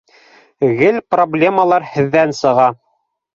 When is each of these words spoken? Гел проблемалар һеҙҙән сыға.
Гел 0.79 0.97
проблемалар 1.15 1.85
һеҙҙән 1.91 2.35
сыға. 2.41 2.67